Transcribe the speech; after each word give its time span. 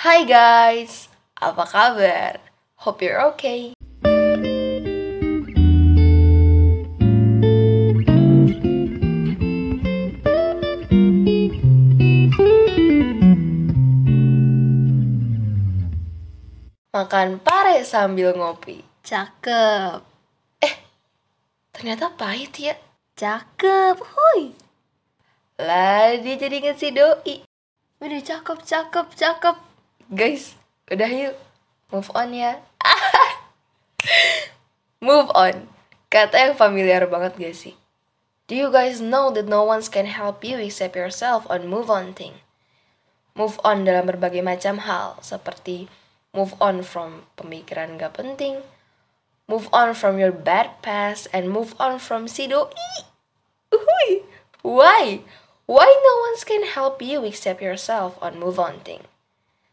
Hai 0.00 0.24
guys, 0.24 1.12
apa 1.36 1.68
kabar? 1.68 2.40
Hope 2.88 3.04
you're 3.04 3.20
okay. 3.36 3.76
Makan 16.96 17.44
pare 17.44 17.84
sambil 17.84 18.32
ngopi. 18.32 18.80
Cakep. 19.04 20.00
Eh, 20.64 20.74
ternyata 21.76 22.08
pahit 22.16 22.56
ya. 22.56 22.72
Cakep. 23.20 24.00
Hui. 24.00 24.56
Lah, 25.60 26.16
dia 26.16 26.40
jadi 26.40 26.72
si 26.72 26.88
doi. 26.88 27.44
Udah 28.00 28.20
cakep, 28.24 28.64
cakep, 28.64 29.12
cakep. 29.12 29.69
Guys, 30.10 30.58
udah 30.90 31.06
yuk. 31.06 31.38
Move 31.94 32.10
on 32.18 32.34
ya. 32.34 32.58
Move 35.06 35.30
on. 35.38 35.70
Kata 36.10 36.50
yang 36.50 36.58
familiar 36.58 37.06
banget 37.06 37.38
gak 37.38 37.54
sih? 37.54 37.78
Do 38.50 38.58
you 38.58 38.74
guys 38.74 38.98
know 38.98 39.30
that 39.30 39.46
no 39.46 39.62
one 39.62 39.78
can 39.86 40.10
help 40.10 40.42
you 40.42 40.58
except 40.58 40.98
yourself 40.98 41.46
on 41.46 41.70
move 41.70 41.86
on 41.86 42.10
thing? 42.10 42.42
Move 43.38 43.62
on 43.62 43.86
dalam 43.86 44.10
berbagai 44.10 44.42
macam 44.42 44.82
hal, 44.82 45.14
seperti 45.22 45.86
move 46.34 46.58
on 46.58 46.82
from 46.82 47.30
pemikiran 47.38 47.94
gak 47.94 48.18
penting, 48.18 48.66
move 49.46 49.70
on 49.70 49.94
from 49.94 50.18
your 50.18 50.34
bad 50.34 50.74
past, 50.82 51.30
and 51.30 51.54
move 51.54 51.78
on 51.78 52.02
from 52.02 52.26
si 52.26 52.50
doi. 52.50 52.66
Uhuy. 53.70 54.26
Why? 54.66 55.22
Why 55.70 55.86
no 55.86 56.14
one 56.26 56.34
can 56.42 56.66
help 56.66 56.98
you 56.98 57.22
except 57.22 57.62
yourself 57.62 58.18
on 58.18 58.42
move 58.42 58.58
on 58.58 58.82
thing? 58.82 59.06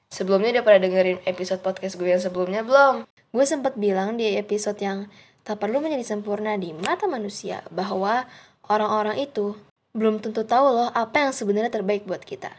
Sebelumnya 0.08 0.60
udah 0.60 0.64
pada 0.64 0.80
dengerin 0.80 1.20
episode 1.28 1.60
podcast 1.60 2.00
gue 2.00 2.08
yang 2.08 2.24
sebelumnya 2.24 2.64
belum? 2.64 3.04
Gue 3.36 3.44
sempat 3.44 3.76
bilang 3.76 4.16
di 4.16 4.40
episode 4.40 4.80
yang 4.80 5.12
tak 5.44 5.60
perlu 5.60 5.84
menjadi 5.84 6.16
sempurna 6.16 6.56
di 6.56 6.72
mata 6.72 7.12
manusia 7.12 7.60
bahwa 7.72 8.24
orang-orang 8.72 9.20
itu 9.20 9.60
belum 9.92 10.24
tentu 10.24 10.48
tahu 10.48 10.66
loh 10.72 10.90
apa 10.96 11.28
yang 11.28 11.32
sebenarnya 11.36 11.72
terbaik 11.72 12.08
buat 12.08 12.24
kita. 12.24 12.56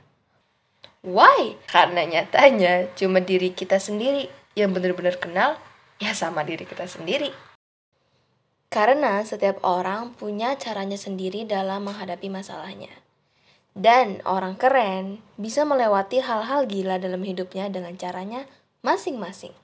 Why? 1.08 1.56
Karena 1.72 2.04
nyatanya 2.04 2.92
cuma 2.92 3.24
diri 3.24 3.56
kita 3.56 3.80
sendiri 3.80 4.28
yang 4.52 4.76
benar-benar 4.76 5.16
kenal 5.16 5.56
ya 5.96 6.12
sama 6.12 6.44
diri 6.44 6.68
kita 6.68 6.84
sendiri. 6.84 7.32
Karena 8.68 9.24
setiap 9.24 9.64
orang 9.64 10.12
punya 10.12 10.52
caranya 10.60 11.00
sendiri 11.00 11.48
dalam 11.48 11.88
menghadapi 11.88 12.28
masalahnya. 12.28 12.92
Dan 13.78 14.18
orang 14.26 14.58
keren 14.58 15.22
bisa 15.38 15.62
melewati 15.62 16.18
hal-hal 16.18 16.66
gila 16.66 16.98
dalam 16.98 17.22
hidupnya 17.22 17.70
dengan 17.70 17.94
caranya 17.94 18.42
masing-masing. 18.82 19.54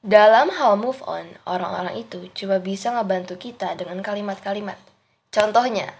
Dalam 0.00 0.48
hal 0.56 0.80
move 0.80 1.04
on, 1.04 1.28
orang-orang 1.44 2.00
itu 2.00 2.32
cuma 2.32 2.56
bisa 2.64 2.88
ngebantu 2.96 3.36
kita 3.36 3.76
dengan 3.76 4.00
kalimat-kalimat. 4.00 4.80
Contohnya, 5.28 5.92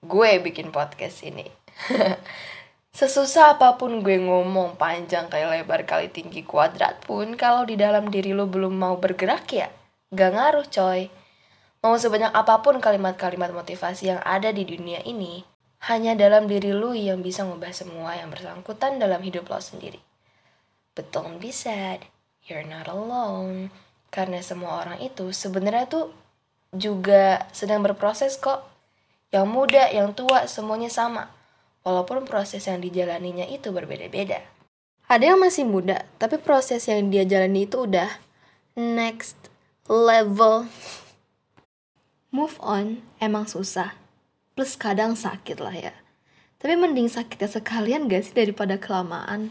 gue 0.00 0.40
bikin 0.40 0.72
podcast 0.72 1.20
ini. 1.28 1.44
Sesusah 2.96 3.60
apa 3.60 3.76
pun 3.76 4.00
gue 4.00 4.16
ngomong 4.16 4.80
panjang 4.80 5.28
kayak 5.28 5.52
lebar 5.52 5.84
kali 5.84 6.08
tinggi 6.08 6.40
kuadrat 6.40 7.04
pun, 7.04 7.36
kalau 7.36 7.68
di 7.68 7.76
dalam 7.76 8.08
diri 8.08 8.32
lo 8.32 8.48
belum 8.48 8.72
mau 8.72 8.96
bergerak 8.96 9.44
ya, 9.52 9.68
gak 10.08 10.32
ngaruh 10.32 10.64
coy. 10.72 11.12
Mau 11.84 12.00
sebanyak 12.00 12.32
apa 12.32 12.64
pun 12.64 12.80
kalimat-kalimat 12.80 13.52
motivasi 13.52 14.16
yang 14.16 14.24
ada 14.24 14.48
di 14.56 14.64
dunia 14.64 15.04
ini, 15.04 15.51
hanya 15.90 16.14
dalam 16.14 16.46
diri 16.46 16.70
lu 16.70 16.94
yang 16.94 17.26
bisa 17.26 17.42
ngubah 17.42 17.74
semua 17.74 18.14
yang 18.14 18.30
bersangkutan 18.30 19.02
dalam 19.02 19.18
hidup 19.18 19.50
lo 19.50 19.58
sendiri. 19.58 19.98
Don't 20.94 21.42
be 21.42 21.50
sad, 21.50 22.06
you're 22.46 22.62
not 22.62 22.86
alone. 22.86 23.74
Karena 24.12 24.44
semua 24.44 24.84
orang 24.84 25.00
itu 25.00 25.32
sebenarnya 25.32 25.88
tuh 25.88 26.12
juga 26.70 27.48
sedang 27.50 27.82
berproses 27.82 28.36
kok. 28.38 28.62
Yang 29.32 29.46
muda, 29.48 29.88
yang 29.88 30.12
tua, 30.12 30.44
semuanya 30.44 30.92
sama. 30.92 31.32
Walaupun 31.82 32.28
proses 32.28 32.68
yang 32.68 32.84
dijalaninya 32.84 33.48
itu 33.48 33.72
berbeda-beda. 33.72 34.44
Ada 35.08 35.34
yang 35.34 35.40
masih 35.40 35.64
muda, 35.64 36.04
tapi 36.20 36.38
proses 36.38 36.86
yang 36.86 37.08
dia 37.08 37.24
jalani 37.26 37.66
itu 37.66 37.88
udah 37.88 38.20
next 38.76 39.36
level. 39.88 40.68
Move 42.32 42.56
on 42.60 43.04
emang 43.20 43.44
susah, 43.44 43.92
plus 44.52 44.76
kadang 44.76 45.16
sakit 45.16 45.58
lah 45.58 45.72
ya. 45.72 45.94
Tapi 46.62 46.78
mending 46.78 47.10
sakitnya 47.10 47.50
sekalian 47.50 48.06
gak 48.06 48.22
sih 48.22 48.34
daripada 48.36 48.78
kelamaan? 48.78 49.50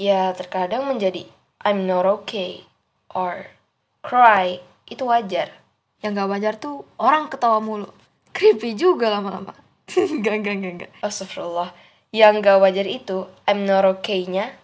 Ya 0.00 0.32
terkadang 0.32 0.88
menjadi 0.88 1.28
I'm 1.60 1.84
not 1.84 2.06
okay 2.06 2.64
or 3.12 3.52
cry 4.00 4.62
itu 4.88 5.04
wajar. 5.04 5.52
Yang 6.00 6.22
gak 6.22 6.30
wajar 6.30 6.54
tuh 6.56 6.86
orang 6.96 7.28
ketawa 7.28 7.58
mulu. 7.60 7.90
Creepy 8.32 8.78
juga 8.78 9.12
lama-lama. 9.12 9.52
gak, 10.24 10.36
gak, 10.44 10.56
gak, 10.62 10.74
gak. 10.86 10.92
Astagfirullah. 11.04 11.74
Yang 12.14 12.46
gak 12.46 12.60
wajar 12.62 12.86
itu 12.86 13.26
I'm 13.44 13.66
not 13.66 13.84
okay-nya 13.84 14.56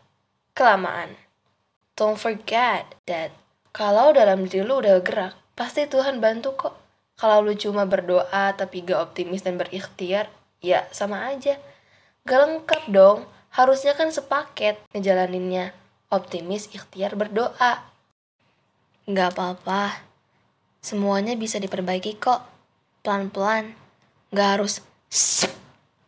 kelamaan. 0.56 1.16
Don't 1.92 2.16
forget 2.16 2.88
that 3.04 3.36
kalau 3.72 4.12
dalam 4.12 4.48
diri 4.48 4.64
lu 4.64 4.84
udah 4.84 5.00
gerak, 5.00 5.36
pasti 5.56 5.88
Tuhan 5.88 6.20
bantu 6.20 6.56
kok. 6.56 6.76
Kalau 7.16 7.44
lu 7.44 7.54
cuma 7.54 7.86
berdoa 7.86 8.54
tapi 8.56 8.82
gak 8.82 9.12
optimis 9.12 9.44
dan 9.44 9.60
berikhtiar, 9.60 10.32
ya 10.62 10.88
sama 10.90 11.30
aja. 11.30 11.58
Gak 12.22 12.38
lengkap 12.38 12.82
dong, 12.90 13.26
harusnya 13.54 13.92
kan 13.98 14.08
sepaket 14.10 14.78
ngejalaninnya. 14.94 15.74
Optimis, 16.12 16.68
ikhtiar, 16.70 17.16
berdoa. 17.16 17.88
Gak 19.08 19.28
apa-apa. 19.32 20.04
Semuanya 20.84 21.34
bisa 21.40 21.56
diperbaiki 21.56 22.20
kok. 22.20 22.44
Pelan-pelan. 23.00 23.72
Gak 24.28 24.48
harus 24.60 24.84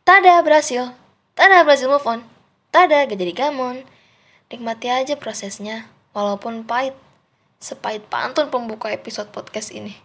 Tada 0.04 0.44
berhasil. 0.44 0.92
Tada 1.32 1.64
berhasil 1.64 1.88
move 1.88 2.04
on. 2.04 2.20
Tada 2.68 3.08
gak 3.08 3.16
jadi 3.16 3.32
gamon. 3.32 3.88
Nikmati 4.52 4.92
aja 4.92 5.16
prosesnya. 5.16 5.88
Walaupun 6.12 6.68
pahit. 6.68 6.92
Sepahit 7.56 8.04
pantun 8.12 8.52
pembuka 8.52 8.92
episode 8.92 9.32
podcast 9.32 9.72
ini. 9.72 10.03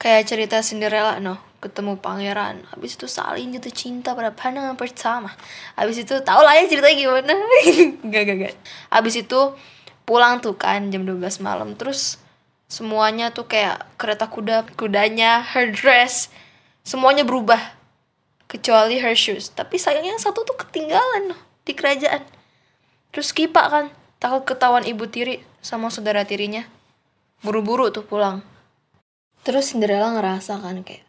Kayak 0.00 0.32
cerita 0.32 0.56
Cinderella 0.64 1.20
no, 1.20 1.36
ketemu 1.60 2.00
pangeran, 2.00 2.64
habis 2.72 2.96
itu 2.96 3.04
saling 3.04 3.52
jatuh 3.52 3.68
cinta 3.68 4.16
pada 4.16 4.32
pandangan 4.32 4.72
pertama. 4.72 5.28
Habis 5.76 6.08
itu 6.08 6.16
tau 6.24 6.40
lah 6.40 6.56
ya 6.56 6.64
ceritanya 6.64 6.96
gimana. 6.96 7.36
gak 8.12 8.22
gak 8.24 8.36
gak. 8.40 8.54
Habis 8.88 9.20
itu 9.20 9.40
pulang 10.08 10.40
tuh 10.40 10.56
kan 10.56 10.88
jam 10.88 11.04
12 11.04 11.20
malam 11.44 11.76
terus 11.76 12.16
semuanya 12.64 13.28
tuh 13.28 13.44
kayak 13.44 13.84
kereta 14.00 14.24
kuda, 14.32 14.72
kudanya, 14.72 15.44
her 15.52 15.68
dress, 15.68 16.32
semuanya 16.80 17.28
berubah 17.28 17.60
kecuali 18.48 19.04
her 19.04 19.12
shoes. 19.12 19.52
Tapi 19.52 19.76
sayangnya 19.76 20.16
satu 20.16 20.48
tuh 20.48 20.56
ketinggalan 20.56 21.30
no, 21.30 21.36
di 21.68 21.76
kerajaan. 21.76 22.24
Terus 23.12 23.36
Kipak 23.36 23.66
kan 23.68 23.86
takut 24.16 24.48
ketahuan 24.48 24.88
ibu 24.88 25.04
tiri 25.12 25.44
sama 25.60 25.92
saudara 25.92 26.24
tirinya. 26.24 26.64
Buru-buru 27.44 27.92
tuh 27.92 28.08
pulang. 28.08 28.49
Terus 29.40 29.72
Cinderella 29.72 30.12
ngerasa 30.12 30.60
kan 30.60 30.84
kayak, 30.84 31.04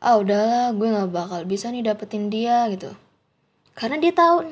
ah 0.00 0.16
udahlah 0.16 0.72
gue 0.72 0.88
gak 0.88 1.12
bakal 1.12 1.40
bisa 1.44 1.68
nih 1.68 1.84
dapetin 1.84 2.32
dia 2.32 2.64
gitu. 2.72 2.96
Karena 3.76 4.00
dia 4.00 4.12
tahu 4.16 4.48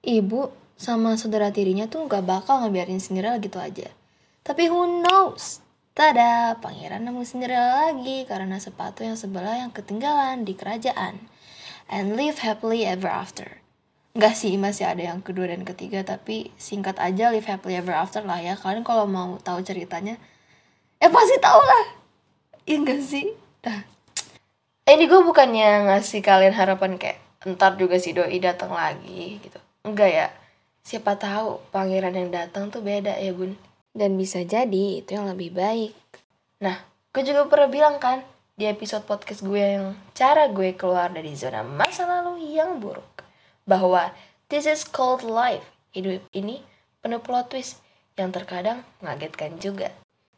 ibu 0.00 0.48
sama 0.80 1.20
saudara 1.20 1.52
tirinya 1.52 1.84
tuh 1.86 2.08
gak 2.08 2.24
bakal 2.24 2.64
ngebiarin 2.64 2.98
Cinderella 2.98 3.36
gitu 3.38 3.60
aja. 3.60 3.92
Tapi 4.42 4.72
who 4.72 5.04
knows? 5.04 5.60
Tada, 5.92 6.56
pangeran 6.64 7.04
nemu 7.04 7.20
Cinderella 7.28 7.92
lagi 7.92 8.24
karena 8.24 8.56
sepatu 8.56 9.04
yang 9.04 9.20
sebelah 9.20 9.60
yang 9.60 9.70
ketinggalan 9.76 10.48
di 10.48 10.56
kerajaan. 10.56 11.28
And 11.92 12.16
live 12.16 12.40
happily 12.40 12.88
ever 12.88 13.12
after. 13.12 13.60
Enggak 14.16 14.40
sih, 14.40 14.56
masih 14.56 14.88
ada 14.88 15.12
yang 15.12 15.20
kedua 15.20 15.52
dan 15.52 15.68
ketiga, 15.68 16.00
tapi 16.00 16.48
singkat 16.56 16.96
aja 16.96 17.28
live 17.28 17.44
happily 17.44 17.76
ever 17.76 17.92
after 17.92 18.24
lah 18.24 18.40
ya. 18.40 18.56
Kalian 18.56 18.84
kalau 18.84 19.04
mau 19.04 19.36
tahu 19.44 19.60
ceritanya, 19.60 20.16
ya 20.96 21.12
pasti 21.12 21.36
tahu 21.36 21.60
lah. 21.60 22.01
Iya 22.62 22.76
enggak 22.78 23.00
sih? 23.02 23.26
Eh, 23.66 23.80
ini 24.94 25.06
gue 25.06 25.20
bukannya 25.22 25.90
ngasih 25.90 26.22
kalian 26.22 26.54
harapan 26.54 26.98
kayak 26.98 27.18
ntar 27.42 27.74
juga 27.74 27.98
si 27.98 28.14
doi 28.14 28.38
datang 28.38 28.70
lagi 28.70 29.42
gitu. 29.42 29.58
Enggak 29.82 30.10
ya. 30.10 30.26
Siapa 30.82 31.14
tahu 31.14 31.62
pangeran 31.70 32.14
yang 32.14 32.30
datang 32.30 32.70
tuh 32.70 32.82
beda 32.82 33.18
ya 33.18 33.30
bun. 33.34 33.54
Dan 33.94 34.18
bisa 34.18 34.42
jadi 34.42 35.02
itu 35.02 35.14
yang 35.14 35.30
lebih 35.30 35.54
baik. 35.54 35.94
Nah, 36.62 36.82
gue 37.14 37.22
juga 37.22 37.46
pernah 37.50 37.70
bilang 37.70 37.96
kan 37.98 38.22
di 38.54 38.66
episode 38.66 39.06
podcast 39.06 39.42
gue 39.42 39.62
yang 39.62 39.94
cara 40.14 40.50
gue 40.50 40.74
keluar 40.74 41.10
dari 41.10 41.34
zona 41.34 41.66
masa 41.66 42.06
lalu 42.06 42.54
yang 42.54 42.78
buruk. 42.78 43.26
Bahwa 43.66 44.14
this 44.50 44.66
is 44.66 44.86
called 44.86 45.26
life. 45.26 45.66
Hidup 45.94 46.26
ini 46.34 46.62
penuh 47.02 47.22
plot 47.22 47.54
twist 47.54 47.82
yang 48.14 48.30
terkadang 48.30 48.86
mengagetkan 49.02 49.58
juga. 49.58 49.90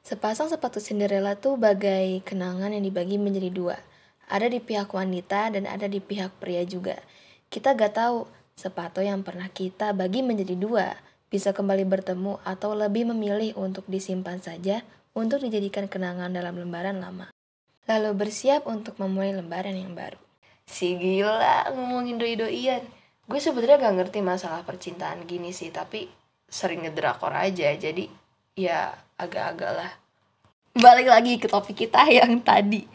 Sepasang 0.04 0.52
sepatu 0.52 0.84
Cinderella 0.84 1.32
tuh 1.34 1.56
bagai 1.56 2.20
kenangan 2.28 2.76
yang 2.76 2.84
dibagi 2.84 3.16
menjadi 3.16 3.48
dua. 3.48 3.76
Ada 4.28 4.52
di 4.52 4.60
pihak 4.60 4.92
wanita 4.92 5.48
dan 5.56 5.64
ada 5.64 5.88
di 5.88 5.98
pihak 5.98 6.36
pria 6.36 6.60
juga. 6.68 7.00
Kita 7.48 7.72
gak 7.72 7.96
tahu 7.96 8.28
Sepatu 8.54 9.02
yang 9.02 9.26
pernah 9.26 9.50
kita 9.50 9.90
bagi 9.90 10.22
menjadi 10.22 10.54
dua, 10.54 10.94
bisa 11.26 11.50
kembali 11.50 11.82
bertemu 11.82 12.38
atau 12.46 12.70
lebih 12.70 13.10
memilih 13.10 13.50
untuk 13.58 13.82
disimpan 13.90 14.38
saja 14.38 14.86
untuk 15.10 15.42
dijadikan 15.42 15.90
kenangan 15.90 16.30
dalam 16.30 16.54
lembaran 16.54 17.02
lama. 17.02 17.34
Lalu 17.90 18.14
bersiap 18.14 18.70
untuk 18.70 18.94
memulai 19.02 19.34
lembaran 19.34 19.74
yang 19.74 19.98
baru. 19.98 20.22
Si 20.70 20.94
gila 20.94 21.66
ngomongin 21.74 22.14
doi-doian. 22.14 22.86
Gue 23.26 23.42
sebenarnya 23.42 23.90
gak 23.90 23.96
ngerti 24.06 24.20
masalah 24.22 24.62
percintaan 24.62 25.26
gini 25.26 25.50
sih, 25.50 25.74
tapi 25.74 26.06
sering 26.46 26.86
ngedrakor 26.86 27.34
aja, 27.34 27.74
jadi 27.74 28.06
ya 28.54 28.94
agak-agak 29.20 29.72
lah. 29.74 29.92
Balik 30.74 31.06
lagi 31.06 31.38
ke 31.38 31.46
topik 31.46 31.86
kita 31.86 32.06
yang 32.10 32.42
tadi. 32.42 32.86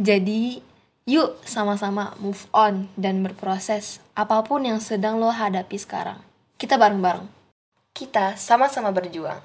Jadi, 0.00 0.64
yuk 1.04 1.40
sama-sama 1.44 2.16
move 2.20 2.48
on 2.56 2.88
dan 2.96 3.20
berproses 3.20 4.00
apa 4.16 4.40
pun 4.44 4.64
yang 4.64 4.80
sedang 4.80 5.20
lo 5.20 5.28
hadapi 5.28 5.76
sekarang. 5.76 6.20
Kita 6.56 6.80
bareng-bareng. 6.80 7.28
Kita 7.92 8.38
sama-sama 8.40 8.88
berjuang. 8.90 9.44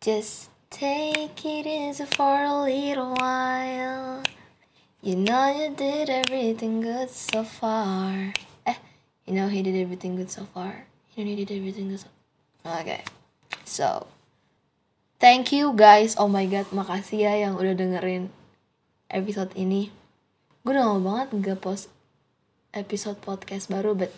Just 0.00 0.52
take 0.68 1.40
it 1.44 1.66
easy 1.68 2.04
for 2.16 2.36
a 2.40 2.64
little 2.64 3.16
while. 3.16 4.24
You 5.00 5.16
know 5.16 5.48
you 5.48 5.72
did 5.72 6.12
everything 6.12 6.84
good 6.84 7.08
so 7.08 7.40
far. 7.40 8.36
Eh, 8.68 8.76
you 9.24 9.32
know 9.32 9.48
he 9.48 9.64
did 9.64 9.76
everything 9.76 10.16
good 10.20 10.28
so 10.28 10.44
far. 10.44 10.84
You 11.16 11.24
know 11.24 11.32
he 11.32 11.40
did 11.40 11.48
everything 11.48 11.88
good 11.88 12.04
so 12.04 12.12
Okay. 12.64 13.00
So, 13.64 14.06
thank 15.20 15.52
you 15.52 15.76
guys. 15.76 16.16
Oh 16.16 16.26
my 16.26 16.48
god, 16.48 16.66
makasih 16.72 17.28
ya 17.28 17.32
yang 17.36 17.54
udah 17.60 17.76
dengerin 17.76 18.32
episode 19.12 19.52
ini. 19.54 19.92
Gue 20.64 20.72
udah 20.74 20.96
lama 20.96 21.00
banget 21.04 21.28
gak 21.44 21.60
post 21.60 21.92
episode 22.72 23.20
podcast 23.20 23.68
baru, 23.68 23.94
but 23.94 24.10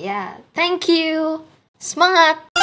yeah, 0.00 0.40
thank 0.56 0.88
you. 0.88 1.44
Semangat! 1.78 2.53